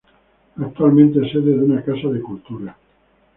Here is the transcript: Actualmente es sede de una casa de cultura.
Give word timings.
Actualmente 0.57 1.23
es 1.23 1.31
sede 1.31 1.55
de 1.55 1.63
una 1.63 1.83
casa 1.85 2.07
de 2.07 2.21
cultura. 2.21 2.75